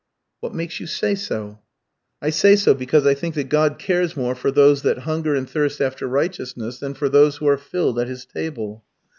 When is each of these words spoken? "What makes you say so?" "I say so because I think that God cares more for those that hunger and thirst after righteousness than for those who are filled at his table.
"What 0.39 0.55
makes 0.55 0.79
you 0.79 0.87
say 0.87 1.13
so?" 1.13 1.59
"I 2.23 2.31
say 2.31 2.55
so 2.55 2.73
because 2.73 3.05
I 3.05 3.13
think 3.13 3.35
that 3.35 3.49
God 3.49 3.77
cares 3.77 4.17
more 4.17 4.33
for 4.33 4.49
those 4.49 4.81
that 4.81 4.97
hunger 5.05 5.35
and 5.35 5.47
thirst 5.47 5.79
after 5.79 6.07
righteousness 6.07 6.79
than 6.79 6.95
for 6.95 7.07
those 7.07 7.35
who 7.37 7.47
are 7.47 7.55
filled 7.55 7.99
at 7.99 8.07
his 8.07 8.25
table. 8.25 8.83